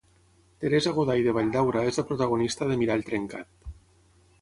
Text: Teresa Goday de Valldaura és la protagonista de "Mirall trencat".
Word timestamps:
Teresa 0.63 0.93
Goday 0.95 1.21
de 1.27 1.35
Valldaura 1.39 1.85
és 1.91 2.01
la 2.01 2.07
protagonista 2.13 2.71
de 2.73 2.81
"Mirall 2.83 3.09
trencat". 3.11 3.57